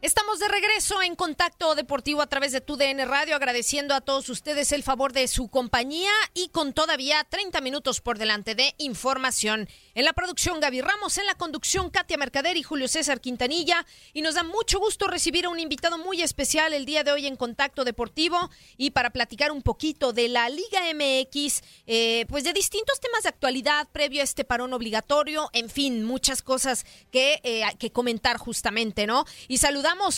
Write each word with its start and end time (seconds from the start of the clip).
Estamos 0.00 0.38
de 0.38 0.46
regreso 0.46 1.02
en 1.02 1.16
Contacto 1.16 1.74
Deportivo 1.74 2.22
a 2.22 2.28
través 2.28 2.52
de 2.52 2.60
tu 2.60 2.76
DN 2.76 3.04
Radio, 3.04 3.34
agradeciendo 3.34 3.96
a 3.96 4.00
todos 4.00 4.28
ustedes 4.28 4.70
el 4.70 4.84
favor 4.84 5.12
de 5.12 5.26
su 5.26 5.48
compañía 5.48 6.12
y 6.34 6.50
con 6.50 6.72
todavía 6.72 7.26
30 7.28 7.60
minutos 7.62 8.00
por 8.00 8.16
delante 8.16 8.54
de 8.54 8.76
información. 8.78 9.68
En 9.96 10.04
la 10.04 10.12
producción 10.12 10.60
Gaby 10.60 10.82
Ramos, 10.82 11.18
en 11.18 11.26
la 11.26 11.34
conducción 11.34 11.90
Katia 11.90 12.16
Mercader 12.16 12.56
y 12.56 12.62
Julio 12.62 12.86
César 12.86 13.20
Quintanilla. 13.20 13.84
Y 14.12 14.22
nos 14.22 14.36
da 14.36 14.44
mucho 14.44 14.78
gusto 14.78 15.08
recibir 15.08 15.46
a 15.46 15.48
un 15.48 15.58
invitado 15.58 15.98
muy 15.98 16.22
especial 16.22 16.74
el 16.74 16.86
día 16.86 17.02
de 17.02 17.10
hoy 17.10 17.26
en 17.26 17.34
Contacto 17.34 17.82
Deportivo 17.82 18.50
y 18.76 18.90
para 18.90 19.10
platicar 19.10 19.50
un 19.50 19.62
poquito 19.62 20.12
de 20.12 20.28
la 20.28 20.48
Liga 20.48 20.80
MX, 20.94 21.62
eh, 21.88 22.24
pues 22.28 22.44
de 22.44 22.52
distintos 22.52 23.00
temas 23.00 23.24
de 23.24 23.30
actualidad 23.30 23.88
previo 23.90 24.20
a 24.20 24.24
este 24.24 24.44
parón 24.44 24.72
obligatorio, 24.74 25.50
en 25.52 25.68
fin, 25.68 26.04
muchas 26.04 26.40
cosas 26.40 26.86
que, 27.10 27.40
eh, 27.42 27.64
que 27.80 27.90
comentar 27.90 28.36
justamente, 28.36 29.08
¿no? 29.08 29.24
Y 29.48 29.58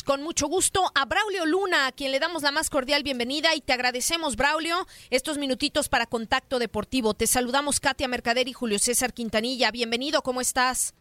con 0.05 0.23
mucho 0.25 0.49
gusto 0.49 0.81
a 0.97 1.05
Braulio 1.05 1.47
Luna, 1.47 1.87
a 1.87 1.93
quien 1.93 2.11
le 2.11 2.19
damos 2.19 2.43
la 2.43 2.51
más 2.51 2.71
cordial 2.71 3.05
bienvenida 3.05 3.55
y 3.55 3.61
te 3.61 3.73
agradecemos, 3.73 4.35
Braulio, 4.35 4.75
estos 5.11 5.39
minutitos 5.39 5.89
para 5.89 6.07
Contacto 6.07 6.59
Deportivo. 6.59 7.15
Te 7.15 7.29
saludamos 7.29 7.79
Katia 7.79 8.09
Mercader 8.09 8.49
y 8.49 8.53
Julio 8.53 8.81
César 8.81 9.13
Quintanilla. 9.13 9.71
Bienvenido, 9.71 10.23
¿cómo 10.23 10.41
estás? 10.41 10.93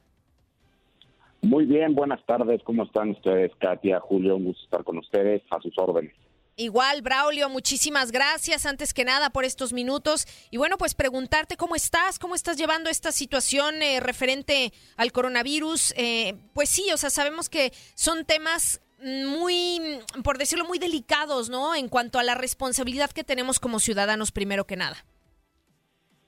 Muy 1.41 1.66
bien, 1.66 1.96
buenas 1.96 2.24
tardes. 2.28 2.62
¿Cómo 2.63 2.84
están 2.84 3.09
ustedes, 3.09 3.52
Katia, 3.57 4.00
Julio? 4.02 4.35
Un 4.35 4.46
gusto 4.46 4.63
estar 4.66 4.84
con 4.84 5.00
ustedes, 5.00 5.41
a 5.50 5.59
sus 5.62 5.75
órdenes. 5.80 6.13
Igual, 6.59 7.02
Braulio, 7.02 7.47
muchísimas 7.47 8.12
gracias 8.12 8.66
antes 8.66 8.94
que 8.94 9.06
nada 9.06 9.30
por 9.30 9.46
estos 9.46 9.72
minutos. 9.72 10.25
Y 10.52 10.58
bueno, 10.58 10.78
pues 10.78 10.94
preguntarte 10.94 11.56
cómo 11.56 11.74
estás, 11.74 12.20
cómo 12.20 12.36
estás 12.36 12.58
llevando 12.58 12.90
esta 12.90 13.14
situación 13.14 13.81
eh, 13.81 14.02
referente 14.02 14.74
al 14.98 15.14
coronavirus. 15.14 15.94
Eh, 15.96 16.36
pues 16.53 16.68
sí, 16.68 16.92
o 16.92 16.98
sea, 16.98 17.09
sabemos 17.12 17.48
que 17.48 17.72
son 17.96 18.25
temas 18.25 18.81
muy, 19.02 20.02
por 20.22 20.38
decirlo, 20.38 20.66
muy 20.66 20.80
delicados, 20.80 21.50
¿no? 21.50 21.75
En 21.75 21.88
cuanto 21.88 22.19
a 22.19 22.24
la 22.24 22.36
responsabilidad 22.36 23.09
que 23.12 23.24
tenemos 23.24 23.62
como 23.62 23.80
ciudadanos, 23.80 24.34
primero 24.34 24.66
que 24.66 24.75
nada. 24.75 24.98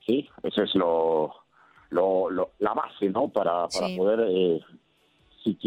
Sí, 0.06 0.30
eso 0.44 0.62
es 0.62 0.74
lo, 0.74 1.34
lo, 1.90 2.30
lo 2.30 2.52
la 2.58 2.72
base, 2.72 3.10
¿no? 3.10 3.28
Para, 3.28 3.68
para 3.68 3.86
Sí. 3.88 3.96
poder, 3.98 4.20
eh, 4.30 4.60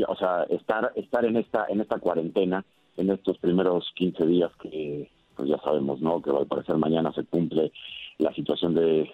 o 0.07 0.15
sea, 0.15 0.43
estar, 0.49 0.91
estar 0.95 1.23
en 1.23 1.37
esta, 1.37 1.67
en 1.69 1.81
esta 1.81 1.99
cuarentena, 1.99 2.65
en 2.97 3.09
estos 3.09 3.37
primeros 3.39 3.91
15 3.95 4.25
días 4.25 4.51
que, 4.61 5.09
pues 5.35 5.49
ya 5.49 5.57
sabemos, 5.59 5.99
¿no? 6.01 6.21
Que 6.21 6.31
al 6.31 6.47
parecer 6.47 6.77
mañana 6.77 7.11
se 7.13 7.23
cumple 7.25 7.71
la 8.17 8.33
situación 8.33 8.73
de 8.75 9.11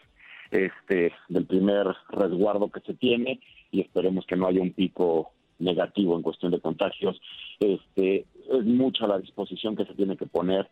este 0.52 1.14
del 1.30 1.46
primer 1.46 1.88
resguardo 2.10 2.70
que 2.70 2.82
se 2.82 2.94
tiene 2.94 3.40
y 3.72 3.82
esperemos 3.82 4.26
que 4.26 4.36
no 4.36 4.48
haya 4.48 4.62
un 4.62 4.74
pico 4.74 5.32
negativo 5.60 6.16
en 6.18 6.22
cuestión 6.24 6.52
de 6.52 6.60
contagios. 6.60 7.20
Este 7.60 8.26
es 8.52 8.66
mucha 8.66 9.08
la 9.08 9.20
disposición 9.20 9.76
que 9.76 9.86
se 9.86 9.94
tiene 9.94 10.18
que 10.18 10.26
poner, 10.26 10.70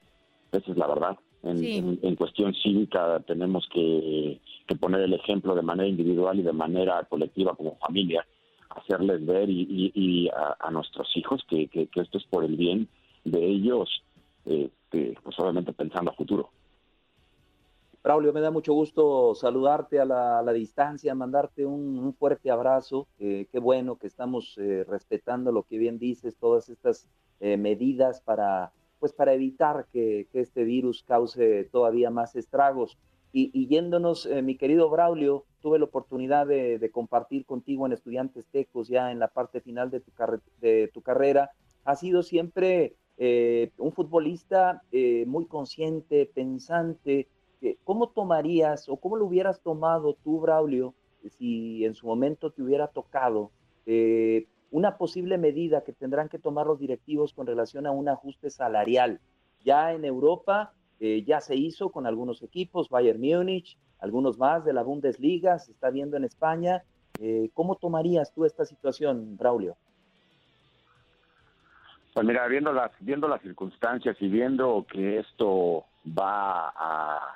esa 0.51 0.71
es 0.71 0.77
la 0.77 0.87
verdad. 0.87 1.17
En, 1.43 1.57
Sí. 1.59 1.77
en- 1.77 1.99
en 2.03 2.15
cuestión 2.15 2.53
cívica 2.53 3.21
tenemos 3.25 3.67
que, 3.73 4.39
que 4.67 4.75
poner 4.75 5.01
el 5.01 5.13
ejemplo 5.13 5.55
de 5.55 5.61
manera 5.61 5.87
individual 5.87 6.37
y 6.39 6.43
de 6.43 6.51
manera 6.51 7.01
colectiva 7.05 7.55
como 7.55 7.77
familia, 7.77 8.25
hacerles 8.69 9.25
ver 9.25 9.49
y, 9.49 9.61
y- 9.61 9.91
y 9.95 10.27
a, 10.29 10.57
a 10.59 10.69
nuestros 10.71 11.07
hijos 11.15 11.41
que, 11.49 11.67
que- 11.67 11.87
que 11.87 12.01
esto 12.01 12.17
es 12.17 12.25
por 12.25 12.43
el 12.43 12.57
bien 12.57 12.87
de 13.31 13.45
ellos, 13.45 14.03
este, 14.45 15.17
pues 15.23 15.39
obviamente 15.39 15.73
pensando 15.73 16.11
a 16.11 16.13
futuro. 16.15 16.49
Braulio, 18.01 18.31
me 18.31 18.39
da 18.39 18.49
mucho 18.49 18.73
gusto 18.73 19.35
saludarte 19.35 19.99
a 19.99 20.05
la, 20.05 20.39
a 20.39 20.41
la 20.41 20.53
distancia, 20.53 21.13
mandarte 21.13 21.65
un, 21.65 21.99
un 21.99 22.13
fuerte 22.13 22.49
abrazo. 22.49 23.07
Eh, 23.19 23.47
qué 23.51 23.59
bueno 23.59 23.97
que 23.97 24.07
estamos 24.07 24.55
eh, 24.57 24.85
respetando 24.87 25.51
lo 25.51 25.63
que 25.63 25.77
bien 25.77 25.99
dices, 25.99 26.37
todas 26.37 26.69
estas 26.69 27.07
eh, 27.41 27.57
medidas 27.57 28.21
para, 28.21 28.71
pues, 28.99 29.11
para 29.11 29.33
evitar 29.33 29.85
que, 29.91 30.27
que 30.31 30.39
este 30.39 30.63
virus 30.63 31.03
cause 31.03 31.67
todavía 31.71 32.09
más 32.09 32.37
estragos. 32.37 32.97
Y, 33.33 33.51
y 33.53 33.67
yéndonos, 33.67 34.25
eh, 34.25 34.41
mi 34.41 34.55
querido 34.55 34.89
Braulio, 34.89 35.43
tuve 35.61 35.77
la 35.77 35.85
oportunidad 35.85 36.47
de, 36.47 36.79
de 36.79 36.89
compartir 36.91 37.45
contigo 37.45 37.85
en 37.85 37.91
Estudiantes 37.91 38.47
Tecos 38.47 38.87
ya 38.87 39.11
en 39.11 39.19
la 39.19 39.27
parte 39.27 39.59
final 39.59 39.91
de 39.91 39.99
tu, 39.99 40.11
de 40.61 40.89
tu 40.93 41.01
carrera. 41.01 41.51
Has 41.83 41.99
sido 41.99 42.23
siempre 42.23 42.95
eh, 43.21 43.73
un 43.77 43.91
futbolista 43.91 44.81
eh, 44.93 45.25
muy 45.27 45.45
consciente, 45.45 46.25
pensante, 46.33 47.27
¿Cómo 47.83 48.07
tomarías 48.07 48.87
o 48.87 48.95
cómo 48.95 49.17
lo 49.17 49.25
hubieras 49.25 49.59
tomado 49.59 50.13
tú, 50.23 50.39
Braulio, 50.39 50.93
si 51.37 51.83
en 51.83 51.93
su 51.93 52.07
momento 52.07 52.51
te 52.51 52.63
hubiera 52.63 52.87
tocado 52.87 53.51
eh, 53.85 54.47
una 54.71 54.97
posible 54.97 55.37
medida 55.37 55.83
que 55.83 55.91
tendrán 55.91 56.29
que 56.29 56.39
tomar 56.39 56.67
los 56.67 56.79
directivos 56.79 57.33
con 57.33 57.45
relación 57.45 57.85
a 57.85 57.91
un 57.91 58.07
ajuste 58.07 58.49
salarial? 58.49 59.19
Ya 59.65 59.91
en 59.91 60.05
Europa 60.05 60.71
ya 61.01 61.41
se 61.41 61.57
hizo 61.57 61.91
con 61.91 62.07
algunos 62.07 62.41
equipos, 62.43 62.87
Bayern 62.87 63.19
Múnich, 63.19 63.77
algunos 63.99 64.37
más 64.37 64.63
de 64.63 64.71
la 64.71 64.83
Bundesliga, 64.83 65.59
se 65.59 65.73
está 65.73 65.89
viendo 65.89 66.15
en 66.15 66.23
España. 66.23 66.85
¿Cómo 67.53 67.75
tomarías 67.75 68.31
tú 68.31 68.45
esta 68.45 68.63
situación, 68.63 69.35
Braulio? 69.35 69.75
Pues 72.19 72.27
mira, 72.27 72.45
viendo 72.49 72.73
las, 72.73 72.91
viendo 72.99 73.29
las 73.29 73.41
circunstancias 73.41 74.17
y 74.19 74.27
viendo 74.27 74.85
que 74.91 75.19
esto 75.19 75.85
va 76.05 76.67
a, 76.67 77.33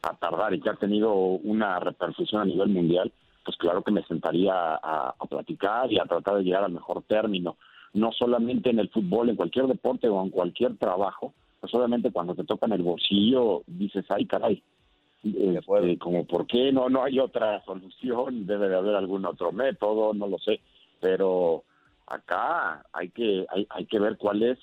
a 0.00 0.14
tardar 0.18 0.54
y 0.54 0.60
que 0.62 0.70
ha 0.70 0.74
tenido 0.76 1.12
una 1.12 1.78
repercusión 1.80 2.40
a 2.40 2.46
nivel 2.46 2.70
mundial, 2.70 3.12
pues 3.44 3.58
claro 3.58 3.82
que 3.82 3.92
me 3.92 4.02
sentaría 4.04 4.54
a, 4.54 5.14
a 5.18 5.26
platicar 5.26 5.92
y 5.92 5.98
a 5.98 6.06
tratar 6.06 6.36
de 6.36 6.44
llegar 6.44 6.64
al 6.64 6.72
mejor 6.72 7.02
término, 7.02 7.58
no 7.92 8.10
solamente 8.10 8.70
en 8.70 8.78
el 8.78 8.88
fútbol, 8.88 9.28
en 9.28 9.36
cualquier 9.36 9.66
deporte 9.66 10.08
o 10.08 10.22
en 10.22 10.30
cualquier 10.30 10.78
trabajo, 10.78 11.34
pues 11.60 11.74
obviamente 11.74 12.10
cuando 12.10 12.34
te 12.34 12.44
tocan 12.44 12.72
el 12.72 12.80
bolsillo 12.80 13.64
dices, 13.66 14.06
ay 14.08 14.24
caray, 14.24 14.62
este, 15.24 15.98
como 15.98 16.24
por 16.24 16.46
qué 16.46 16.72
no 16.72 16.88
no 16.88 17.04
hay 17.04 17.18
otra 17.18 17.62
solución, 17.66 18.46
debe 18.46 18.70
de 18.70 18.76
haber 18.76 18.94
algún 18.94 19.26
otro 19.26 19.52
método, 19.52 20.14
no 20.14 20.26
lo 20.26 20.38
sé, 20.38 20.60
pero 21.02 21.64
acá 22.06 22.84
hay 22.92 23.10
que 23.10 23.46
hay, 23.50 23.66
hay 23.70 23.86
que 23.86 23.98
ver 23.98 24.16
cuál 24.16 24.42
es 24.42 24.58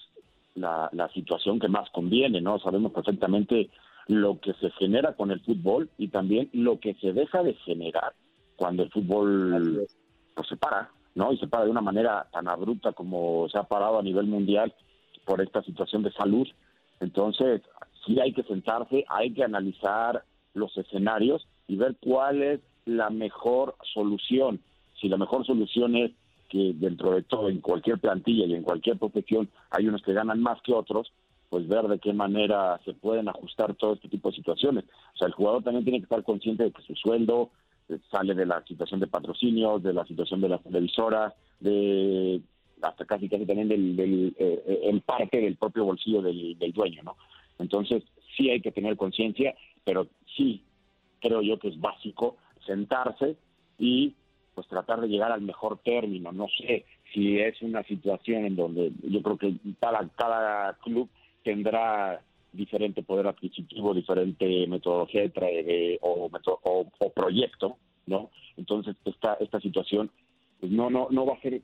la, 0.55 0.89
la 0.93 1.09
situación 1.09 1.59
que 1.59 1.67
más 1.67 1.89
conviene, 1.91 2.41
¿no? 2.41 2.59
Sabemos 2.59 2.91
perfectamente 2.91 3.69
lo 4.07 4.39
que 4.39 4.53
se 4.53 4.69
genera 4.71 5.13
con 5.13 5.31
el 5.31 5.39
fútbol 5.41 5.89
y 5.97 6.09
también 6.09 6.49
lo 6.53 6.79
que 6.79 6.93
se 6.95 7.13
deja 7.13 7.41
de 7.43 7.53
generar 7.65 8.13
cuando 8.55 8.83
el 8.83 8.91
fútbol 8.91 9.87
pues, 10.35 10.47
se 10.47 10.57
para, 10.57 10.89
¿no? 11.15 11.31
Y 11.31 11.37
se 11.37 11.47
para 11.47 11.65
de 11.65 11.71
una 11.71 11.81
manera 11.81 12.27
tan 12.31 12.47
abrupta 12.47 12.91
como 12.93 13.47
se 13.49 13.57
ha 13.57 13.63
parado 13.63 13.99
a 13.99 14.03
nivel 14.03 14.27
mundial 14.27 14.73
por 15.25 15.41
esta 15.41 15.61
situación 15.63 16.03
de 16.03 16.11
salud. 16.11 16.47
Entonces, 16.99 17.61
sí 18.05 18.19
hay 18.19 18.33
que 18.33 18.43
sentarse, 18.43 19.05
hay 19.07 19.33
que 19.33 19.43
analizar 19.43 20.23
los 20.53 20.77
escenarios 20.77 21.47
y 21.67 21.77
ver 21.77 21.95
cuál 22.01 22.43
es 22.43 22.59
la 22.85 23.09
mejor 23.09 23.75
solución. 23.93 24.61
Si 24.99 25.09
la 25.09 25.17
mejor 25.17 25.45
solución 25.45 25.95
es 25.95 26.11
que 26.53 26.71
dentro 26.75 27.15
de 27.15 27.23
todo, 27.23 27.49
en 27.49 27.61
cualquier 27.61 27.97
plantilla 27.97 28.45
y 28.45 28.53
en 28.53 28.61
cualquier 28.61 28.99
profesión, 28.99 29.49
hay 29.71 29.87
unos 29.87 30.03
que 30.03 30.13
ganan 30.13 30.39
más 30.39 30.61
que 30.61 30.71
otros, 30.71 31.11
pues 31.49 31.67
ver 31.67 31.87
de 31.87 31.97
qué 31.97 32.13
manera 32.13 32.79
se 32.85 32.93
pueden 32.93 33.27
ajustar 33.27 33.73
todo 33.73 33.93
este 33.93 34.07
tipo 34.07 34.29
de 34.29 34.35
situaciones. 34.35 34.83
O 35.15 35.17
sea, 35.17 35.27
el 35.27 35.33
jugador 35.33 35.63
también 35.63 35.83
tiene 35.83 35.97
que 35.97 36.03
estar 36.03 36.23
consciente 36.23 36.65
de 36.65 36.71
que 36.71 36.83
su 36.83 36.93
sueldo 36.93 37.49
eh, 37.89 37.97
sale 38.11 38.35
de 38.35 38.45
la 38.45 38.63
situación 38.67 38.99
de 38.99 39.07
patrocinios, 39.07 39.81
de 39.81 39.93
la 39.93 40.05
situación 40.05 40.41
de 40.41 40.49
las 40.49 40.61
televisoras, 40.61 41.33
de 41.59 42.39
hasta 42.83 43.05
casi 43.05 43.27
casi 43.27 43.47
también 43.47 43.69
del, 43.69 43.95
del 43.95 44.35
eh, 44.37 44.81
en 44.83 45.01
parte 45.01 45.41
del 45.41 45.55
propio 45.55 45.85
bolsillo 45.85 46.21
del, 46.21 46.55
del 46.59 46.71
dueño, 46.71 47.01
¿no? 47.01 47.15
Entonces, 47.57 48.03
sí 48.37 48.51
hay 48.51 48.61
que 48.61 48.71
tener 48.71 48.95
conciencia, 48.95 49.55
pero 49.83 50.05
sí 50.37 50.61
creo 51.19 51.41
yo 51.41 51.57
que 51.57 51.69
es 51.69 51.81
básico 51.81 52.37
sentarse 52.63 53.37
y 53.79 54.13
pues 54.53 54.67
tratar 54.67 55.01
de 55.01 55.07
llegar 55.07 55.31
al 55.31 55.41
mejor 55.41 55.79
término. 55.79 56.31
No 56.31 56.47
sé 56.57 56.85
si 57.13 57.39
es 57.39 57.61
una 57.61 57.83
situación 57.83 58.45
en 58.45 58.55
donde 58.55 58.91
yo 59.03 59.21
creo 59.21 59.37
que 59.37 59.55
cada, 59.79 60.07
cada 60.15 60.73
club 60.83 61.09
tendrá 61.43 62.21
diferente 62.51 63.01
poder 63.03 63.27
adquisitivo, 63.27 63.93
diferente 63.93 64.67
metodología 64.67 65.21
de, 65.23 65.99
o, 66.01 66.29
o, 66.63 66.87
o, 66.99 67.09
proyecto, 67.09 67.77
¿no? 68.05 68.29
Entonces 68.57 68.95
esta 69.05 69.33
esta 69.39 69.59
situación 69.59 70.11
pues 70.59 70.71
no 70.71 70.89
no 70.89 71.07
no 71.09 71.25
va 71.25 71.33
a 71.33 71.41
ser 71.41 71.61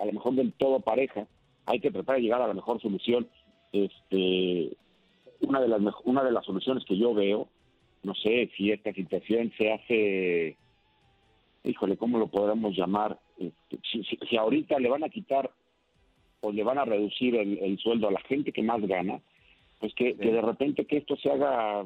a 0.00 0.06
lo 0.06 0.12
mejor 0.12 0.34
del 0.34 0.52
todo 0.52 0.80
pareja. 0.80 1.26
Hay 1.66 1.80
que 1.80 1.90
tratar 1.90 2.16
de 2.16 2.22
llegar 2.22 2.40
a 2.40 2.48
la 2.48 2.54
mejor 2.54 2.80
solución. 2.80 3.28
Este 3.72 4.70
una 5.40 5.60
de 5.60 5.68
las 5.68 5.80
una 6.04 6.24
de 6.24 6.32
las 6.32 6.44
soluciones 6.44 6.84
que 6.86 6.96
yo 6.96 7.12
veo, 7.12 7.48
no 8.02 8.14
sé 8.14 8.50
si 8.56 8.70
esta 8.70 8.92
situación 8.92 9.52
se 9.58 9.72
hace, 9.72 10.56
híjole, 11.64 11.96
¿cómo 11.96 12.18
lo 12.18 12.28
podemos 12.28 12.76
llamar? 12.76 13.18
Este, 13.38 13.78
si, 14.28 14.36
ahorita 14.36 14.78
le 14.78 14.88
van 14.88 15.04
a 15.04 15.08
quitar 15.08 15.50
o 16.40 16.52
le 16.52 16.64
van 16.64 16.78
a 16.78 16.84
reducir 16.84 17.36
el, 17.36 17.78
sueldo 17.78 18.08
a 18.08 18.12
la 18.12 18.20
gente 18.20 18.52
que 18.52 18.62
más 18.62 18.80
gana, 18.86 19.20
pues 19.78 19.94
que, 19.94 20.14
de 20.14 20.40
repente 20.40 20.86
que 20.86 20.98
esto 20.98 21.16
se 21.16 21.30
haga 21.30 21.84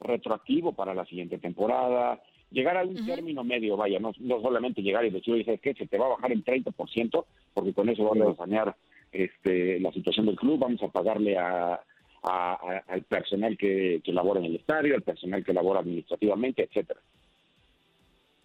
retroactivo 0.00 0.72
para 0.72 0.94
la 0.94 1.04
siguiente 1.06 1.38
temporada, 1.38 2.20
llegar 2.50 2.76
a 2.76 2.84
un 2.84 3.06
término 3.06 3.44
medio, 3.44 3.76
vaya, 3.76 4.00
no, 4.00 4.12
no 4.18 4.40
solamente 4.40 4.82
llegar 4.82 5.04
y 5.04 5.10
decir, 5.10 5.34
oye, 5.34 5.58
que 5.58 5.74
Se 5.74 5.86
te 5.86 5.98
va 5.98 6.06
a 6.06 6.10
bajar 6.10 6.32
el 6.32 6.44
30%, 6.44 7.24
porque 7.54 7.72
con 7.72 7.88
eso 7.88 8.04
vamos 8.04 8.34
a 8.34 8.42
sanear 8.42 8.74
este, 9.12 9.78
la 9.78 9.92
situación 9.92 10.26
del 10.26 10.36
club, 10.36 10.58
vamos 10.58 10.82
a 10.82 10.88
pagarle 10.88 11.38
a, 11.38 11.80
al 12.22 13.02
personal 13.08 13.56
que, 13.56 14.00
que 14.04 14.12
labora 14.12 14.40
en 14.40 14.46
el 14.46 14.56
estadio, 14.56 14.94
al 14.94 15.02
personal 15.02 15.44
que 15.44 15.52
labora 15.52 15.80
administrativamente, 15.80 16.64
etcétera. 16.64 17.00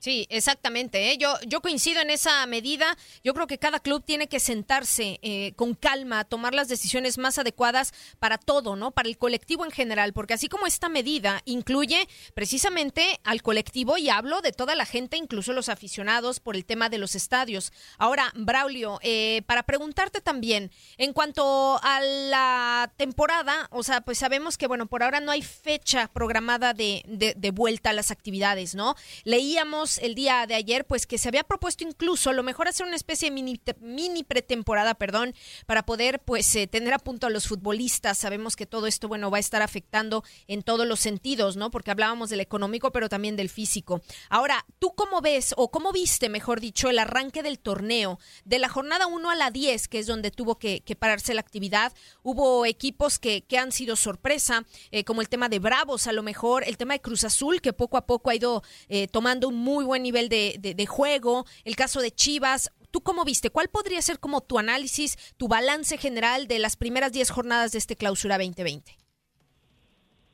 Sí, 0.08 0.26
exactamente. 0.30 1.12
¿eh? 1.12 1.18
Yo, 1.18 1.34
yo 1.46 1.60
coincido 1.60 2.00
en 2.00 2.10
esa 2.10 2.46
medida. 2.46 2.98
Yo 3.26 3.34
creo 3.34 3.46
que 3.46 3.58
cada 3.58 3.82
club 3.82 4.06
tiene 4.06 4.30
que 4.30 4.40
sentarse 4.40 5.20
eh, 5.22 5.52
con 5.58 5.74
calma, 5.74 6.24
tomar 6.24 6.54
las 6.56 6.70
decisiones 6.70 7.18
más 7.18 7.38
adecuadas 7.38 7.94
para 8.18 8.38
todo, 8.38 8.78
¿no? 8.78 8.92
Para 8.92 9.10
el 9.10 9.18
colectivo 9.18 9.66
en 9.66 9.72
general, 9.72 10.14
porque 10.14 10.34
así 10.34 10.48
como 10.48 10.66
esta 10.66 10.88
medida 10.88 11.42
incluye 11.44 12.08
precisamente 12.34 13.20
al 13.26 13.42
colectivo 13.42 13.98
y 13.98 14.08
hablo 14.08 14.40
de 14.40 14.54
toda 14.54 14.76
la 14.76 14.86
gente, 14.86 15.18
incluso 15.18 15.52
los 15.52 15.68
aficionados, 15.68 16.40
por 16.40 16.56
el 16.56 16.64
tema 16.64 16.88
de 16.88 17.00
los 17.00 17.14
estadios. 17.14 17.74
Ahora, 17.98 18.32
Braulio, 18.34 19.00
eh, 19.02 19.42
para 19.46 19.64
preguntarte 19.64 20.22
también, 20.22 20.72
en 20.98 21.12
cuanto 21.12 21.82
a 21.84 22.00
la 22.00 22.94
temporada, 22.96 23.68
o 23.72 23.84
sea, 23.84 24.00
pues 24.00 24.20
sabemos 24.20 24.58
que, 24.58 24.68
bueno, 24.68 24.86
por 24.86 25.04
ahora 25.04 25.20
no 25.20 25.34
hay 25.34 25.42
fecha 25.42 26.08
programada 26.08 26.74
de, 26.74 27.04
de, 27.08 27.34
de 27.36 27.52
vuelta 27.52 27.90
a 27.90 27.94
las 27.94 28.10
actividades, 28.10 28.74
¿no? 28.74 28.96
Leíamos 29.26 29.97
el 30.02 30.16
día 30.16 30.46
de 30.48 30.56
ayer, 30.56 30.86
pues 30.86 31.08
que 31.08 31.18
se 31.18 31.28
había 31.28 31.44
propuesto 31.44 31.84
incluso 31.84 32.34
lo 32.34 32.44
mejor 32.44 32.68
hacer 32.68 32.86
una 32.86 32.96
especie 32.96 33.30
de 33.30 33.34
mini, 33.34 33.62
mini 33.80 34.24
pretemporada, 34.24 34.96
perdón, 34.96 35.34
para 35.66 35.86
poder 35.86 36.20
pues 36.20 36.56
eh, 36.56 36.68
tener 36.68 36.94
a 36.94 37.00
punto 37.00 37.28
a 37.28 37.30
los 37.30 37.48
futbolistas. 37.48 38.18
Sabemos 38.18 38.56
que 38.56 38.66
todo 38.66 38.88
esto, 38.88 39.08
bueno, 39.08 39.32
va 39.32 39.38
a 39.38 39.40
estar 39.40 39.62
afectando 39.62 40.24
en 40.48 40.64
todos 40.64 40.88
los 40.88 41.00
sentidos, 41.00 41.58
¿no? 41.58 41.72
Porque 41.72 41.92
hablábamos 41.92 42.30
del 42.30 42.40
económico, 42.40 42.92
pero 42.92 43.10
también 43.10 43.36
del 43.36 43.50
físico. 43.50 44.02
Ahora, 44.30 44.66
¿tú 44.80 44.94
cómo 44.96 45.22
ves 45.22 45.54
o 45.58 45.72
cómo 45.72 45.92
viste, 45.92 46.30
mejor 46.30 46.60
dicho, 46.60 46.90
el 46.90 47.00
arranque 47.00 47.44
del 47.44 47.60
torneo? 47.60 48.20
De 48.46 48.60
la 48.60 48.70
jornada 48.70 49.08
1 49.08 49.30
a 49.30 49.36
la 49.36 49.52
10, 49.52 49.88
que 49.88 50.00
es 50.00 50.08
donde 50.08 50.32
tuvo 50.32 50.58
que, 50.58 50.84
pararse 50.98 51.34
la 51.34 51.42
actividad, 51.42 51.94
hubo 52.24 52.66
equipos 52.66 53.20
que, 53.20 53.44
que 53.44 53.58
han 53.58 53.72
sido 53.72 53.96
sorpresa, 53.96 54.66
eh, 54.92 55.04
como 55.04 55.22
el 55.22 55.30
tema 55.30 55.50
de 55.50 55.60
Bravos, 55.60 56.08
a 56.08 56.12
lo 56.12 56.24
mejor, 56.24 56.64
el 56.66 56.78
tema 56.78 56.94
de 56.94 57.02
Cruz 57.02 57.24
Azul, 57.24 57.62
que 57.62 57.74
poco 57.74 57.98
a 57.98 58.06
poco 58.06 58.30
ha 58.30 58.36
ido 58.36 58.64
eh, 58.90 59.08
tomando 59.08 59.48
un 59.48 59.64
muy 59.78 59.86
buen 59.86 60.02
nivel 60.02 60.28
de, 60.28 60.58
de, 60.60 60.86
juego, 60.88 61.46
el 61.64 61.76
caso 61.76 62.02
de 62.02 62.10
Chivas. 62.10 62.74
¿Tú 62.90 63.02
cómo 63.02 63.26
viste? 63.26 63.52
¿Cuál 63.52 63.68
podría 63.72 64.02
ser 64.02 64.18
como 64.20 64.42
tu 64.42 64.58
análisis, 64.58 65.18
tu 65.38 65.48
balance 65.48 66.00
general 66.00 66.48
de 66.48 66.58
las 66.58 66.76
primeras 66.76 67.14
10 67.14 67.30
jornadas 67.30 67.74
de 67.74 67.78
este 67.78 67.96
clausura 67.96 68.40
2020? 68.40 68.94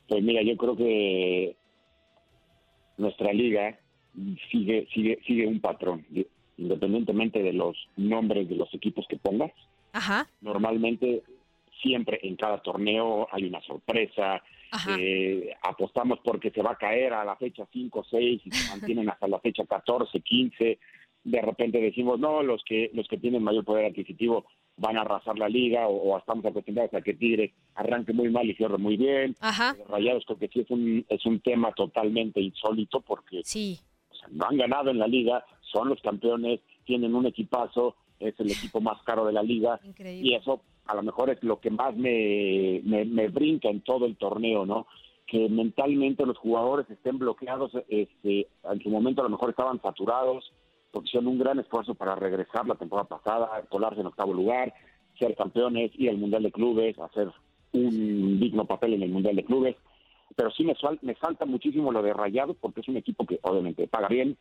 Pues 0.08 0.22
mira, 0.22 0.40
yo 0.42 0.56
creo 0.56 0.76
que 0.76 1.56
nuestra 2.96 3.34
liga 3.34 3.78
sigue 4.50 4.88
sigue 4.94 5.18
sigue 5.26 5.46
un 5.46 5.60
patrón, 5.60 6.06
independientemente 6.56 7.42
de 7.42 7.52
los 7.52 7.76
nombres 7.98 8.48
de 8.48 8.56
los 8.56 8.72
equipos 8.72 9.04
que 9.10 9.18
pongas. 9.18 9.52
Ajá. 9.92 10.26
Normalmente 10.40 11.22
siempre 11.82 12.18
en 12.22 12.36
cada 12.36 12.62
torneo 12.62 13.28
hay 13.30 13.44
una 13.44 13.60
sorpresa, 13.60 14.42
eh, 14.98 15.54
apostamos 15.62 16.18
porque 16.24 16.50
se 16.50 16.62
va 16.62 16.72
a 16.72 16.76
caer 16.76 17.12
a 17.12 17.24
la 17.24 17.36
fecha 17.36 17.66
5, 17.72 18.04
6 18.10 18.42
y 18.44 18.50
se 18.50 18.70
mantienen 18.70 19.08
hasta 19.08 19.28
la 19.28 19.38
fecha 19.40 19.64
14, 19.64 20.20
15. 20.20 20.78
De 21.24 21.40
repente 21.40 21.80
decimos, 21.80 22.18
no, 22.20 22.42
los 22.42 22.62
que 22.64 22.90
los 22.92 23.08
que 23.08 23.18
tienen 23.18 23.42
mayor 23.42 23.64
poder 23.64 23.86
adquisitivo 23.86 24.44
van 24.76 24.96
a 24.96 25.02
arrasar 25.02 25.38
la 25.38 25.48
liga 25.48 25.86
o, 25.86 26.18
estamos 26.18 26.44
acostumbrados 26.44 26.92
a 26.94 27.00
que 27.00 27.14
Tigre 27.14 27.54
arranque 27.74 28.12
muy 28.12 28.28
mal 28.28 28.48
y 28.48 28.54
cierre 28.54 28.78
muy 28.78 28.96
bien. 28.96 29.36
Rayados 29.88 30.24
creo 30.26 30.38
que 30.38 30.48
sí 30.48 30.60
es 30.60 30.70
un, 30.70 31.04
es 31.08 31.24
un 31.26 31.40
tema 31.40 31.72
totalmente 31.72 32.40
insólito 32.40 33.00
porque 33.00 33.42
sí. 33.44 33.78
no 34.30 34.46
han 34.46 34.56
ganado 34.56 34.90
en 34.90 34.98
la 34.98 35.06
liga, 35.06 35.44
son 35.60 35.88
los 35.88 36.00
campeones, 36.00 36.60
tienen 36.84 37.14
un 37.14 37.26
equipazo, 37.26 37.96
es 38.18 38.38
el 38.40 38.50
equipo 38.52 38.80
más 38.80 39.00
caro 39.04 39.24
de 39.26 39.32
la 39.32 39.42
liga 39.42 39.80
y 40.04 40.34
eso 40.34 40.62
a 40.86 40.94
lo 40.94 41.02
mejor 41.02 41.30
es 41.30 41.42
lo 41.42 41.60
que 41.60 41.70
más 41.70 41.96
me, 41.96 42.80
me, 42.84 43.28
brinca 43.28 43.68
en 43.68 43.80
todo 43.80 44.06
el 44.06 44.16
torneo, 44.16 44.66
¿no? 44.66 44.86
Que 45.26 45.48
mentalmente 45.48 46.26
los 46.26 46.38
jugadores 46.38 46.88
estén 46.90 47.18
bloqueados, 47.18 47.72
este, 47.88 48.48
en 48.64 48.80
su 48.82 48.90
momento 48.90 49.22
a 49.22 49.24
lo 49.24 49.30
mejor 49.30 49.50
estaban 49.50 49.80
saturados, 49.80 50.52
porque 50.90 51.08
hicieron 51.08 51.28
un 51.28 51.38
gran 51.38 51.58
esfuerzo 51.58 51.94
para 51.94 52.14
regresar 52.14 52.66
la 52.66 52.74
temporada 52.74 53.08
pasada, 53.08 53.62
colarse 53.68 54.00
en 54.00 54.06
octavo 54.06 54.34
lugar, 54.34 54.74
ser 55.18 55.34
campeones, 55.34 55.90
ir 55.94 56.10
al 56.10 56.18
Mundial 56.18 56.42
de 56.42 56.52
Clubes, 56.52 56.98
hacer 56.98 57.30
un 57.72 58.38
digno 58.38 58.66
papel 58.66 58.94
en 58.94 59.02
el 59.02 59.10
Mundial 59.10 59.36
de 59.36 59.44
Clubes. 59.44 59.76
Pero 60.36 60.50
sí 60.50 60.64
me, 60.64 60.74
me 61.02 61.14
falta 61.14 61.46
muchísimo 61.46 61.92
lo 61.92 62.02
de 62.02 62.12
Rayados, 62.12 62.56
porque 62.60 62.80
es 62.80 62.88
un 62.88 62.96
equipo 62.96 63.24
que 63.24 63.38
obviamente 63.42 63.86
paga 63.88 64.08
bien, 64.08 64.36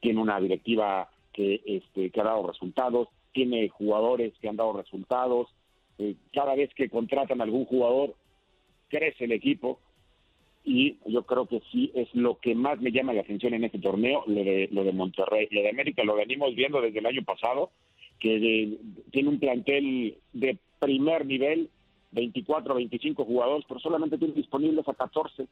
tiene 0.00 0.20
una 0.20 0.40
directiva 0.40 1.08
que, 1.32 1.62
este, 1.64 2.10
que 2.10 2.20
ha 2.20 2.24
dado 2.24 2.46
resultados, 2.46 3.08
tiene 3.32 3.68
jugadores 3.68 4.32
que 4.40 4.48
han 4.48 4.56
dado 4.56 4.72
resultados, 4.72 5.48
eh, 5.98 6.14
cada 6.32 6.54
vez 6.54 6.72
que 6.74 6.88
contratan 6.88 7.40
a 7.40 7.44
algún 7.44 7.64
jugador, 7.64 8.14
crece 8.88 9.24
el 9.24 9.32
equipo 9.32 9.80
y 10.66 10.96
yo 11.06 11.22
creo 11.22 11.46
que 11.46 11.62
sí 11.70 11.92
es 11.94 12.12
lo 12.12 12.38
que 12.38 12.56
más 12.56 12.80
me 12.80 12.90
llama 12.90 13.12
la 13.12 13.20
atención 13.20 13.54
en 13.54 13.62
este 13.62 13.78
torneo, 13.78 14.24
lo 14.26 14.42
de, 14.42 14.68
lo 14.72 14.82
de 14.82 14.92
Monterrey. 14.92 15.46
Lo 15.52 15.62
de 15.62 15.70
América 15.70 16.02
lo 16.02 16.16
venimos 16.16 16.56
viendo 16.56 16.80
desde 16.80 16.98
el 16.98 17.06
año 17.06 17.22
pasado, 17.22 17.70
que 18.18 18.76
tiene 19.12 19.28
un 19.28 19.38
plantel 19.38 20.16
de 20.32 20.58
primer 20.80 21.24
nivel, 21.24 21.70
24 22.10 22.74
25 22.74 23.24
jugadores, 23.24 23.64
pero 23.68 23.78
solamente 23.78 24.18
tiene 24.18 24.34
disponibles 24.34 24.88
a 24.88 24.94
14. 24.94 25.46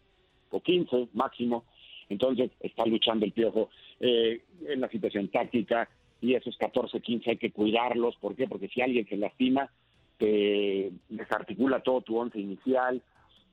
o 0.51 0.61
15 0.61 1.09
máximo. 1.13 1.65
Entonces 2.09 2.51
está 2.59 2.85
luchando 2.85 3.25
el 3.25 3.33
piojo 3.33 3.71
eh, 4.01 4.43
en 4.67 4.81
la 4.81 4.89
situación 4.89 5.29
táctica 5.29 5.89
y 6.21 6.35
esos 6.35 6.57
14, 6.57 7.01
15 7.01 7.31
hay 7.31 7.37
que 7.37 7.53
cuidarlos. 7.53 8.17
¿Por 8.17 8.35
qué? 8.35 8.49
Porque 8.49 8.69
si 8.69 8.81
alguien 8.81 9.07
se 9.09 9.17
lastima, 9.17 9.71
te 10.19 10.93
desarticula 11.09 11.81
todo 11.81 12.03
tu 12.03 12.17
once 12.17 12.39
inicial. 12.39 13.03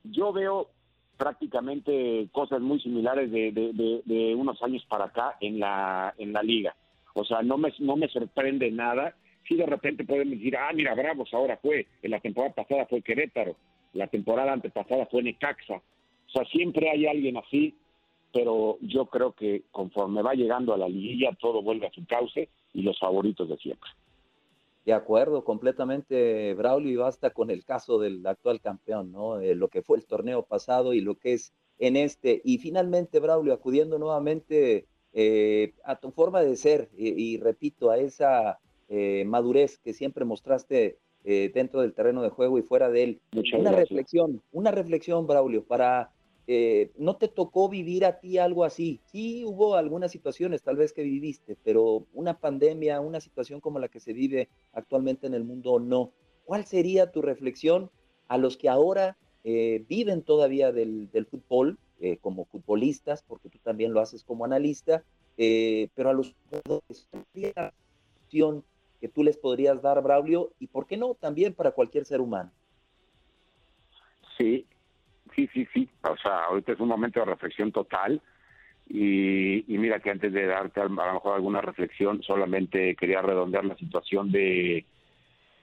Yo 0.04 0.32
veo 0.32 0.68
prácticamente 1.16 2.28
cosas 2.32 2.60
muy 2.60 2.80
similares 2.80 3.30
de, 3.30 4.34
unos 4.36 4.62
años 4.62 4.84
para 4.88 5.04
acá 5.06 5.36
en 5.40 5.60
la, 5.60 6.14
en 6.18 6.32
la 6.32 6.42
liga. 6.42 6.74
O 7.14 7.24
sea, 7.24 7.42
no 7.42 7.58
me, 7.58 7.72
no 7.78 7.96
me 7.96 8.08
sorprende 8.08 8.70
nada. 8.70 9.14
Si 9.46 9.56
de 9.56 9.66
repente 9.66 10.04
pueden 10.04 10.30
decir, 10.30 10.56
ah, 10.56 10.70
mira, 10.74 10.94
Bravos 10.94 11.32
ahora 11.32 11.58
fue, 11.60 11.86
en 12.02 12.10
la 12.10 12.20
temporada 12.20 12.54
pasada 12.54 12.86
fue 12.86 13.02
Querétaro, 13.02 13.56
la 13.92 14.06
temporada 14.06 14.52
antepasada 14.52 15.06
fue 15.06 15.22
Necaxa. 15.22 15.74
O 15.74 16.30
sea, 16.32 16.44
siempre 16.46 16.90
hay 16.90 17.06
alguien 17.06 17.36
así, 17.36 17.74
pero 18.32 18.78
yo 18.80 19.06
creo 19.06 19.32
que 19.32 19.62
conforme 19.70 20.22
va 20.22 20.34
llegando 20.34 20.72
a 20.72 20.78
la 20.78 20.88
liguilla 20.88 21.36
todo 21.38 21.62
vuelve 21.62 21.86
a 21.86 21.92
su 21.92 22.04
cauce 22.06 22.48
y 22.72 22.82
los 22.82 22.98
favoritos 22.98 23.48
de 23.48 23.56
siempre. 23.58 23.90
De 24.84 24.92
acuerdo, 24.92 25.44
completamente, 25.44 26.54
Braulio, 26.54 26.90
y 26.90 26.96
basta 26.96 27.30
con 27.30 27.50
el 27.50 27.64
caso 27.64 28.00
del 28.00 28.26
actual 28.26 28.60
campeón, 28.60 29.12
¿no? 29.12 29.40
Eh, 29.40 29.54
lo 29.54 29.68
que 29.68 29.82
fue 29.82 29.96
el 29.96 30.06
torneo 30.06 30.42
pasado 30.42 30.92
y 30.92 31.00
lo 31.00 31.14
que 31.14 31.34
es 31.34 31.52
en 31.78 31.96
este. 31.96 32.40
Y 32.44 32.58
finalmente, 32.58 33.20
Braulio, 33.20 33.52
acudiendo 33.52 33.98
nuevamente 33.98 34.86
eh, 35.12 35.74
a 35.84 36.00
tu 36.00 36.10
forma 36.10 36.42
de 36.42 36.56
ser 36.56 36.90
y, 36.96 37.38
repito, 37.38 37.90
a 37.90 37.98
esa 37.98 38.58
eh, 38.88 39.24
madurez 39.24 39.78
que 39.78 39.92
siempre 39.92 40.24
mostraste 40.24 40.98
dentro 41.24 41.82
del 41.82 41.94
terreno 41.94 42.20
de 42.20 42.30
juego 42.30 42.58
y 42.58 42.62
fuera 42.62 42.90
de 42.90 43.04
él. 43.04 43.20
una 43.56 43.70
reflexión, 43.70 44.42
una 44.50 44.72
reflexión, 44.72 45.28
Braulio, 45.28 45.62
para 45.62 46.10
eh, 46.54 46.90
¿no 46.98 47.16
te 47.16 47.28
tocó 47.28 47.70
vivir 47.70 48.04
a 48.04 48.20
ti 48.20 48.36
algo 48.36 48.64
así? 48.64 49.00
Sí, 49.06 49.42
hubo 49.42 49.74
algunas 49.74 50.12
situaciones 50.12 50.62
tal 50.62 50.76
vez 50.76 50.92
que 50.92 51.02
viviste, 51.02 51.56
pero 51.64 52.06
una 52.12 52.38
pandemia, 52.38 53.00
una 53.00 53.22
situación 53.22 53.62
como 53.62 53.78
la 53.78 53.88
que 53.88 54.00
se 54.00 54.12
vive 54.12 54.50
actualmente 54.74 55.26
en 55.26 55.32
el 55.32 55.44
mundo, 55.44 55.80
no. 55.80 56.12
¿Cuál 56.44 56.66
sería 56.66 57.10
tu 57.10 57.22
reflexión 57.22 57.90
a 58.28 58.36
los 58.36 58.58
que 58.58 58.68
ahora 58.68 59.16
eh, 59.44 59.86
viven 59.88 60.20
todavía 60.20 60.72
del, 60.72 61.08
fútbol 61.30 61.78
eh, 62.00 62.18
como 62.18 62.44
futbolistas, 62.44 63.22
porque 63.22 63.48
tú 63.48 63.58
también 63.62 63.94
lo 63.94 64.00
haces 64.00 64.22
como 64.22 64.44
analista, 64.44 65.02
pero 65.36 66.10
a 66.10 66.12
los 66.12 66.34
jugadores, 66.50 67.08
que 69.00 69.08
tú 69.08 69.24
les 69.24 69.38
podrías 69.38 69.80
dar, 69.80 70.02
Braulio, 70.02 70.52
y 70.58 70.66
por 70.66 70.86
qué 70.86 70.98
no 70.98 71.14
también 71.14 71.54
para 71.54 71.70
cualquier 71.70 72.04
ser 72.04 72.20
humano? 72.20 72.52
Sí, 74.36 74.66
sí, 75.34 75.48
sí, 75.52 75.66
sí. 75.72 75.88
O 76.02 76.16
sea, 76.16 76.44
ahorita 76.44 76.72
es 76.72 76.80
un 76.80 76.88
momento 76.88 77.20
de 77.20 77.26
reflexión 77.26 77.72
total. 77.72 78.20
Y, 78.88 79.64
mira 79.68 80.00
que 80.00 80.10
antes 80.10 80.32
de 80.32 80.46
darte 80.46 80.80
a 80.80 80.84
lo 80.84 80.90
mejor 80.90 81.34
alguna 81.34 81.60
reflexión, 81.60 82.22
solamente 82.22 82.94
quería 82.96 83.22
redondear 83.22 83.64
la 83.64 83.76
situación 83.76 84.30
de 84.30 84.84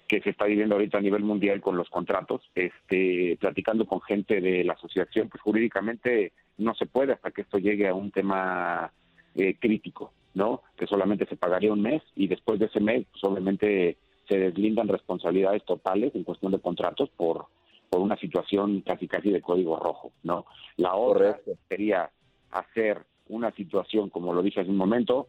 que 0.07 0.21
se 0.21 0.31
está 0.31 0.45
viviendo 0.45 0.73
ahorita 0.73 0.97
a 0.97 1.01
nivel 1.01 1.23
mundial 1.23 1.61
con 1.61 1.77
los 1.77 1.87
contratos, 1.89 2.41
este, 2.55 3.37
platicando 3.39 3.85
con 3.85 4.01
gente 4.01 4.41
de 4.41 4.63
la 4.63 4.73
asociación, 4.73 5.29
pues 5.29 5.41
jurídicamente 5.41 6.33
no 6.57 6.73
se 6.73 6.87
puede 6.87 7.13
hasta 7.13 7.29
que 7.29 7.41
esto 7.41 7.59
llegue 7.59 7.87
a 7.87 7.93
un 7.93 8.09
tema 8.09 8.91
eh, 9.35 9.55
crítico, 9.59 10.11
¿no? 10.33 10.63
Que 10.75 10.87
solamente 10.87 11.27
se 11.27 11.35
pagaría 11.35 11.71
un 11.71 11.83
mes 11.83 12.01
y 12.15 12.27
después 12.27 12.59
de 12.59 12.65
ese 12.65 12.79
mes, 12.79 13.05
pues 13.11 13.23
obviamente 13.23 13.97
se 14.27 14.39
deslindan 14.39 14.87
responsabilidades 14.87 15.63
totales 15.65 16.15
en 16.15 16.23
cuestión 16.23 16.51
de 16.51 16.59
contratos 16.59 17.09
por 17.09 17.45
por 17.89 18.01
una 18.01 18.17
situación 18.17 18.81
casi 18.81 19.07
casi 19.07 19.31
de 19.31 19.41
código 19.41 19.77
rojo, 19.77 20.11
¿no? 20.23 20.45
La 20.77 20.95
otra 20.95 21.39
sería 21.67 22.09
hacer 22.51 23.05
una 23.27 23.51
situación, 23.51 24.09
como 24.09 24.33
lo 24.33 24.41
dije 24.41 24.61
hace 24.61 24.69
un 24.69 24.77
momento, 24.77 25.27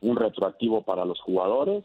un 0.00 0.16
retroactivo 0.16 0.82
para 0.82 1.04
los 1.04 1.20
jugadores 1.20 1.84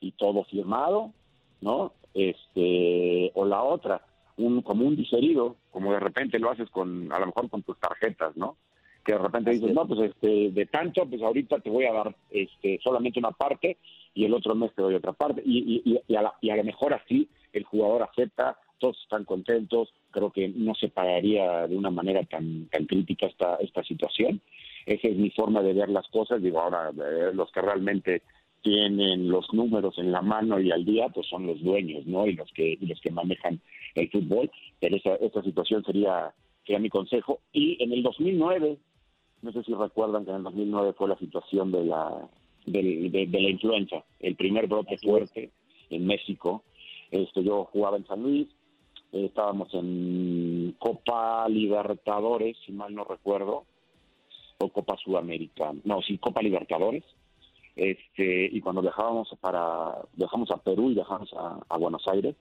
y 0.00 0.12
todo 0.12 0.44
firmado, 0.44 1.12
¿no? 1.60 1.92
Este, 2.14 3.30
o 3.34 3.44
la 3.44 3.62
otra, 3.62 4.02
un 4.36 4.62
como 4.62 4.86
un 4.86 4.96
diferido, 4.96 5.56
como 5.70 5.92
de 5.92 6.00
repente 6.00 6.38
lo 6.38 6.50
haces 6.50 6.68
con, 6.70 7.12
a 7.12 7.18
lo 7.18 7.26
mejor 7.26 7.50
con 7.50 7.62
tus 7.62 7.78
tarjetas, 7.78 8.36
¿no? 8.36 8.56
Que 9.04 9.12
de 9.12 9.18
repente 9.18 9.50
dices, 9.50 9.72
no, 9.72 9.86
pues 9.86 10.00
este, 10.10 10.50
de 10.50 10.66
tanto, 10.66 11.06
pues 11.06 11.22
ahorita 11.22 11.60
te 11.60 11.70
voy 11.70 11.84
a 11.84 11.92
dar 11.92 12.14
este, 12.30 12.78
solamente 12.82 13.18
una 13.18 13.30
parte 13.30 13.78
y 14.14 14.24
el 14.24 14.34
otro 14.34 14.54
mes 14.54 14.74
te 14.74 14.82
doy 14.82 14.94
otra 14.94 15.12
parte. 15.12 15.42
Y, 15.44 15.82
y, 15.84 16.00
y, 16.06 16.16
a, 16.16 16.32
y 16.40 16.50
a 16.50 16.56
lo 16.56 16.64
mejor 16.64 16.94
así 16.94 17.28
el 17.52 17.64
jugador 17.64 18.02
acepta 18.02 18.58
todos 18.80 18.98
están 19.02 19.24
contentos, 19.24 19.92
creo 20.10 20.32
que 20.32 20.48
no 20.48 20.74
se 20.74 20.88
pagaría 20.88 21.68
de 21.68 21.76
una 21.76 21.90
manera 21.90 22.24
tan, 22.24 22.66
tan 22.66 22.86
crítica 22.86 23.26
esta, 23.26 23.56
esta 23.56 23.84
situación. 23.84 24.40
Esa 24.86 25.08
es 25.08 25.16
mi 25.16 25.30
forma 25.30 25.62
de 25.62 25.74
ver 25.74 25.88
las 25.88 26.08
cosas, 26.08 26.42
digo, 26.42 26.60
ahora 26.60 26.90
eh, 26.90 27.30
los 27.32 27.52
que 27.52 27.60
realmente 27.60 28.22
tienen 28.62 29.28
los 29.28 29.52
números 29.52 29.96
en 29.98 30.12
la 30.12 30.22
mano 30.22 30.60
y 30.60 30.70
al 30.70 30.84
día, 30.84 31.08
pues 31.08 31.26
son 31.28 31.46
los 31.46 31.62
dueños, 31.62 32.06
¿no? 32.06 32.26
Y 32.26 32.34
los 32.34 32.50
que, 32.52 32.76
los 32.80 33.00
que 33.00 33.10
manejan 33.10 33.60
el 33.94 34.10
fútbol, 34.10 34.50
pero 34.80 34.96
esa, 34.96 35.14
esta 35.16 35.42
situación 35.42 35.84
sería, 35.84 36.32
sería 36.64 36.78
mi 36.78 36.90
consejo. 36.90 37.40
Y 37.52 37.82
en 37.82 37.92
el 37.92 38.02
2009, 38.02 38.78
no 39.42 39.52
sé 39.52 39.62
si 39.64 39.72
recuerdan 39.74 40.24
que 40.24 40.30
en 40.30 40.38
el 40.38 40.42
2009 40.42 40.92
fue 40.94 41.08
la 41.08 41.18
situación 41.18 41.72
de 41.72 41.84
la, 41.84 42.28
de, 42.66 43.28
la 43.30 43.50
influenza, 43.50 44.04
el 44.20 44.36
primer 44.36 44.66
brote 44.66 44.98
fuerte 44.98 45.50
en 45.88 46.06
México. 46.06 46.62
Este, 47.10 47.42
yo 47.42 47.64
jugaba 47.64 47.96
en 47.96 48.06
San 48.06 48.22
Luis, 48.22 48.48
estábamos 49.12 49.72
en 49.74 50.74
Copa 50.78 51.48
Libertadores, 51.48 52.56
si 52.64 52.72
mal 52.72 52.94
no 52.94 53.04
recuerdo, 53.04 53.64
o 54.58 54.68
Copa 54.68 54.96
Sudamericana, 54.96 55.80
no, 55.84 56.02
sí, 56.02 56.18
Copa 56.18 56.42
Libertadores, 56.42 57.04
este, 57.76 58.44
y 58.52 58.60
cuando 58.60 58.82
viajábamos 58.82 59.28
para, 59.40 60.02
viajamos 60.14 60.50
a 60.50 60.58
Perú 60.58 60.90
y 60.90 60.94
viajamos 60.94 61.32
a, 61.34 61.76
Buenos 61.78 62.06
Aires, 62.08 62.36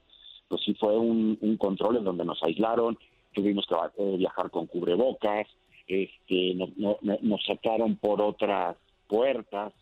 pues 0.48 0.62
sí 0.64 0.74
fue 0.74 0.98
un, 0.98 1.38
control 1.58 1.98
en 1.98 2.04
donde 2.04 2.26
nos 2.26 2.42
aislaron, 2.44 2.98
tuvimos 3.34 3.66
que 3.68 3.76
eh, 3.76 4.18
viajar 4.18 4.50
con 4.52 4.68
cubrebocas, 4.68 5.48
este, 5.88 6.56
nos 6.56 7.46
sacaron 7.46 7.96
por 7.96 8.22
otras 8.22 8.76
puertas, 9.08 9.74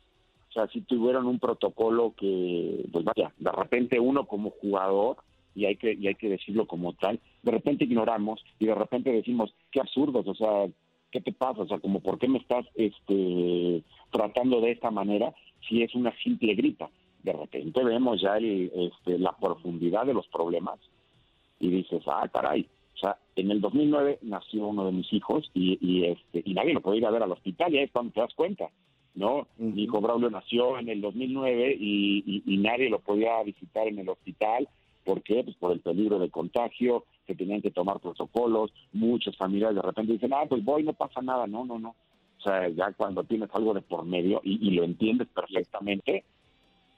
o 0.50 0.54
sea, 0.54 0.68
sí 0.68 0.82
tuvieron 0.82 1.28
un 1.28 1.40
protocolo 1.40 2.14
que, 2.16 2.86
pues 2.92 3.04
vaya, 3.04 3.34
de 3.38 3.52
repente 3.52 4.00
uno 4.00 4.26
como 4.26 4.52
jugador 4.52 5.18
y 5.58 5.66
hay 5.66 5.76
que 5.76 5.94
y 5.94 6.08
hay 6.08 6.14
que 6.14 6.30
decirlo 6.30 6.68
como 6.68 6.94
tal, 6.94 7.20
de 7.42 7.52
repente 7.52 7.86
ignoramos 7.86 8.46
y 8.60 8.68
de 8.68 8.76
repente 8.76 9.12
decimos, 9.12 9.52
qué 9.72 9.80
absurdos, 9.80 10.28
o 10.28 10.36
sea, 10.36 10.68
¿qué 11.12 11.20
te 11.20 11.34
pasa? 11.34 11.64
O 11.64 11.68
sea, 11.68 11.80
como 11.80 12.00
por 12.00 12.20
qué 12.20 12.28
me 12.28 12.38
estás 12.38 12.64
este 12.76 13.84
tratando 14.12 14.62
de 14.62 14.72
esta 14.72 14.92
manera 14.92 15.34
si 15.68 15.82
es 15.82 15.96
una 15.96 16.16
simple 16.18 16.54
gripa. 16.54 16.92
De 17.24 17.34
repente 17.34 17.84
vemos 17.84 18.22
ya 18.22 18.38
el, 18.38 18.72
este, 18.72 19.18
la 19.18 19.36
profundidad 19.36 20.06
de 20.06 20.14
los 20.14 20.28
problemas 20.28 20.80
y 21.60 21.70
dices, 21.70 22.04
ah, 22.06 22.30
caray, 22.32 22.68
o 22.94 23.00
sea, 23.00 23.18
en 23.36 23.50
el 23.50 23.60
2009 23.60 24.20
nació 24.22 24.68
uno 24.68 24.86
de 24.86 24.92
mis 24.92 25.12
hijos 25.12 25.50
y, 25.56 25.80
y, 25.82 26.06
este, 26.06 26.44
y 26.46 26.54
nadie 26.54 26.76
lo 26.76 26.82
podía 26.82 27.00
ir 27.00 27.06
a 27.08 27.12
ver 27.12 27.24
al 27.24 27.32
hospital, 27.32 27.74
y 27.74 27.80
ahí 27.80 27.86
es 27.86 27.92
cuando 27.92 28.14
te 28.14 28.22
das 28.22 28.34
cuenta, 28.36 28.70
¿no? 29.16 29.48
Mi 29.58 29.84
hijo 29.84 30.00
Braulio 30.02 30.30
nació 30.30 30.78
en 30.78 30.90
el 30.90 31.02
2009 31.02 31.78
y, 31.80 32.44
y, 32.46 32.58
nadie 32.58 32.90
lo 32.90 33.00
podía 33.00 33.42
visitar 33.42 33.88
en 33.88 33.98
el 33.98 34.10
hospital 34.10 34.70
¿Por 35.08 35.24
qué? 35.24 35.42
Pues 35.42 35.56
por 35.56 35.72
el 35.72 35.80
peligro 35.80 36.20
de 36.20 36.30
contagio, 36.30 37.06
que 37.26 37.34
tenían 37.34 37.62
que 37.62 37.72
tomar 37.72 38.02
protocolos, 38.02 38.74
muchos 38.92 39.38
familiares 39.38 39.78
de 39.78 39.82
repente 39.82 40.12
dicen, 40.12 40.34
ah, 40.34 40.44
pues 40.50 40.66
voy, 40.66 40.84
no 40.84 40.92
pasa 40.92 41.22
nada, 41.22 41.48
no, 41.48 41.64
no, 41.64 41.80
no. 41.80 41.96
O 42.38 42.42
sea, 42.42 42.68
ya 42.68 42.92
cuando 42.92 43.24
tienes 43.24 43.50
algo 43.54 43.74
de 43.74 43.80
por 43.80 44.04
medio 44.04 44.42
y, 44.44 44.70
lo 44.72 44.84
entiendes 44.84 45.30
perfectamente, 45.30 46.26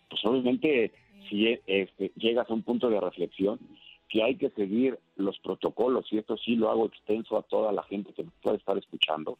pues 0.10 0.26
obviamente 0.26 0.92
si 1.30 1.56
este, 1.68 2.12
llegas 2.16 2.50
a 2.50 2.54
un 2.56 2.64
punto 2.64 2.90
de 2.90 3.00
reflexión 3.00 3.60
que 4.08 4.24
hay 4.24 4.38
que 4.38 4.50
seguir 4.50 4.98
los 5.16 5.38
protocolos, 5.38 6.12
y 6.12 6.18
esto 6.18 6.36
sí 6.38 6.56
lo 6.56 6.72
hago 6.72 6.88
extenso 6.88 7.38
a 7.38 7.44
toda 7.44 7.72
la 7.72 7.84
gente 7.84 8.12
que 8.14 8.26
puede 8.42 8.58
estar 8.58 8.76
escuchando, 8.76 9.38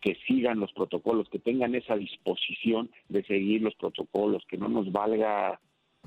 que 0.00 0.16
sigan 0.28 0.60
los 0.60 0.72
protocolos, 0.72 1.28
que 1.30 1.40
tengan 1.40 1.74
esa 1.74 1.96
disposición 1.96 2.90
de 3.08 3.24
seguir 3.24 3.60
los 3.62 3.74
protocolos, 3.74 4.44
que 4.48 4.56
no 4.56 4.68
nos 4.68 4.92
valga 4.92 5.58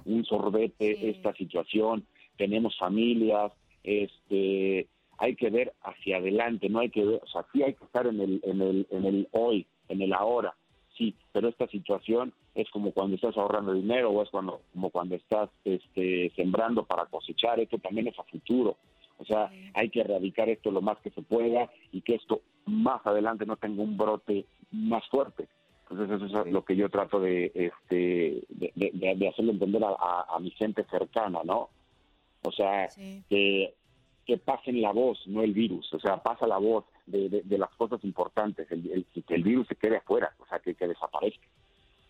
un 0.06 0.26
sorbete 0.26 1.10
esta 1.10 1.34
situación, 1.34 2.06
tenemos 2.38 2.78
familias, 2.78 3.52
este, 3.84 4.88
hay 5.18 5.36
que 5.36 5.50
ver 5.50 5.74
hacia 5.82 6.18
adelante, 6.18 6.70
no 6.70 6.80
hay 6.80 6.90
que 6.90 7.06
ver, 7.06 7.22
o 7.24 7.28
sea, 7.28 7.46
sí 7.54 7.64
hay 7.64 7.74
que 7.74 7.84
estar 7.86 8.08
en 8.08 8.20
el, 8.20 8.42
en 8.44 8.62
el, 8.62 8.88
en 8.90 9.06
el 9.06 9.28
hoy, 9.32 9.66
en 9.90 10.02
el 10.02 10.14
ahora, 10.14 10.56
sí, 10.98 11.16
pero 11.32 11.48
esta 11.48 11.68
situación 11.68 12.34
es 12.54 12.70
como 12.70 12.92
cuando 12.92 13.16
estás 13.16 13.38
ahorrando 13.38 13.74
dinero 13.74 14.12
o 14.12 14.22
es 14.22 14.30
cuando, 14.30 14.62
como 14.74 14.90
cuando 14.90 15.16
estás 15.16 15.50
este, 15.66 16.32
sembrando 16.36 16.84
para 16.86 17.06
cosechar, 17.06 17.60
esto 17.60 17.78
también 17.80 18.08
es 18.08 18.20
a 18.20 18.24
futuro. 18.24 18.78
O 19.18 19.26
sea, 19.26 19.52
hay 19.76 19.90
que 19.90 20.02
erradicar 20.02 20.50
esto 20.50 20.72
lo 20.72 20.82
más 20.82 20.98
que 21.00 21.12
se 21.12 21.22
pueda 21.22 21.70
y 21.92 22.02
que 22.02 22.16
esto 22.16 22.42
más 22.66 23.06
adelante 23.06 23.46
no 23.46 23.56
tenga 23.56 23.84
un 23.84 23.96
brote 23.96 24.46
más 24.72 25.08
fuerte. 25.10 25.48
Entonces 25.92 26.22
eso 26.22 26.46
es 26.46 26.52
lo 26.52 26.64
que 26.64 26.76
yo 26.76 26.90
trato 26.90 27.20
de, 27.20 27.52
este, 27.54 28.44
de, 28.50 29.28
hacerle 29.28 29.52
entender 29.52 29.84
a, 29.84 30.40
mi 30.40 30.52
gente 30.52 30.86
cercana, 30.90 31.42
¿no? 31.44 31.70
O 32.44 32.52
sea, 32.52 32.88
que, 33.30 33.74
que 34.26 34.38
pasen 34.38 34.82
la 34.82 34.92
voz, 34.92 35.22
no 35.28 35.44
el 35.44 35.54
virus. 35.54 35.94
O 35.94 36.00
sea, 36.00 36.24
pasa 36.24 36.48
la 36.48 36.58
voz. 36.58 36.86
de, 37.06 37.42
de, 37.44 37.58
las 37.58 37.70
cosas 37.72 38.04
importantes, 38.06 38.72
el, 38.72 39.06
que 39.28 39.36
el 39.36 39.44
virus 39.44 39.68
se 39.68 39.76
quede 39.76 39.98
afuera, 39.98 40.34
o 40.40 40.46
sea, 40.48 40.60
que, 40.60 40.76
que 40.76 40.88
desaparezca. 40.88 41.46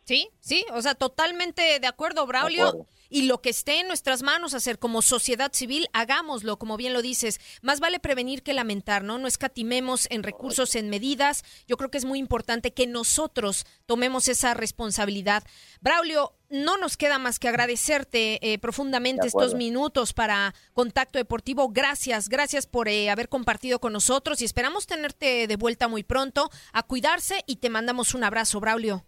Sí, 0.03 0.29
sí, 0.39 0.65
o 0.73 0.81
sea, 0.81 0.95
totalmente 0.95 1.79
de 1.79 1.87
acuerdo, 1.87 2.25
Braulio. 2.25 2.87
Y 3.13 3.23
lo 3.23 3.41
que 3.41 3.49
esté 3.49 3.81
en 3.81 3.87
nuestras 3.87 4.23
manos 4.23 4.53
hacer 4.53 4.79
como 4.79 5.01
sociedad 5.01 5.51
civil, 5.53 5.89
hagámoslo, 5.91 6.57
como 6.57 6.77
bien 6.77 6.93
lo 6.93 7.01
dices. 7.01 7.41
Más 7.61 7.81
vale 7.81 7.99
prevenir 7.99 8.41
que 8.41 8.53
lamentar, 8.53 9.03
¿no? 9.03 9.17
No 9.17 9.27
escatimemos 9.27 10.07
en 10.09 10.23
recursos, 10.23 10.75
en 10.75 10.89
medidas. 10.89 11.43
Yo 11.67 11.75
creo 11.75 11.91
que 11.91 11.97
es 11.97 12.05
muy 12.05 12.19
importante 12.19 12.73
que 12.73 12.87
nosotros 12.87 13.65
tomemos 13.85 14.29
esa 14.29 14.53
responsabilidad. 14.53 15.43
Braulio, 15.81 16.37
no 16.49 16.77
nos 16.77 16.95
queda 16.95 17.19
más 17.19 17.37
que 17.37 17.49
agradecerte 17.49 18.53
eh, 18.53 18.57
profundamente 18.59 19.27
estos 19.27 19.55
minutos 19.55 20.13
para 20.13 20.55
Contacto 20.71 21.19
Deportivo. 21.19 21.67
Gracias, 21.67 22.29
gracias 22.29 22.65
por 22.65 22.87
eh, 22.87 23.09
haber 23.09 23.27
compartido 23.27 23.79
con 23.79 23.91
nosotros 23.91 24.41
y 24.41 24.45
esperamos 24.45 24.87
tenerte 24.87 25.47
de 25.47 25.55
vuelta 25.57 25.89
muy 25.89 26.03
pronto. 26.03 26.49
A 26.71 26.83
cuidarse 26.83 27.43
y 27.45 27.57
te 27.57 27.69
mandamos 27.69 28.13
un 28.13 28.23
abrazo, 28.23 28.61
Braulio. 28.61 29.05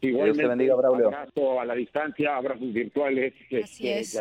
Igualmente, 0.00 0.38
Dios 0.38 0.44
te 0.44 0.48
bendiga, 0.48 0.74
Braulio. 0.76 1.06
Abrazo 1.06 1.60
a 1.60 1.64
la 1.64 1.74
distancia, 1.74 2.36
abrazos 2.36 2.72
virtuales. 2.72 3.32
Así 3.64 3.88
es. 3.88 4.16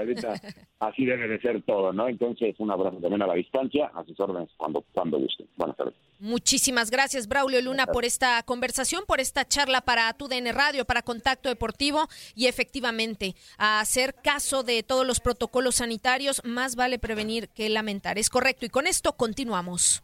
así 0.79 1.05
debe 1.05 1.27
de 1.27 1.39
ser 1.39 1.61
todo, 1.63 1.91
¿no? 1.91 2.07
Entonces, 2.07 2.55
un 2.59 2.71
abrazo 2.71 2.97
también 2.97 3.21
a 3.21 3.27
la 3.27 3.33
distancia, 3.33 3.91
a 3.93 4.03
sus 4.05 4.19
órdenes 4.19 4.49
cuando, 4.57 4.83
cuando 4.93 5.19
gusten. 5.19 5.47
Buenas 5.57 5.75
tardes. 5.77 5.95
Muchísimas 6.19 6.91
gracias, 6.91 7.27
Braulio 7.27 7.61
Luna, 7.61 7.87
por 7.87 8.05
esta 8.05 8.41
conversación, 8.43 9.03
por 9.05 9.19
esta 9.19 9.45
charla 9.45 9.81
para 9.81 10.11
TUDN 10.13 10.53
Radio, 10.53 10.85
para 10.85 11.01
Contacto 11.01 11.49
Deportivo 11.49 12.07
y 12.35 12.47
efectivamente, 12.47 13.35
a 13.57 13.81
hacer 13.81 14.15
caso 14.15 14.63
de 14.63 14.81
todos 14.81 15.05
los 15.05 15.19
protocolos 15.19 15.75
sanitarios, 15.75 16.41
más 16.45 16.77
vale 16.77 16.99
prevenir 16.99 17.49
que 17.49 17.69
lamentar. 17.69 18.17
Es 18.17 18.29
correcto 18.29 18.65
y 18.65 18.69
con 18.69 18.87
esto 18.87 19.13
continuamos. 19.13 20.03